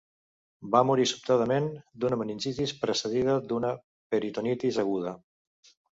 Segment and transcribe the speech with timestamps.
[0.75, 1.67] Va morir sobtadament
[2.05, 3.71] d'una meningitis, precedida d'una
[4.15, 5.15] peritonitis aguda.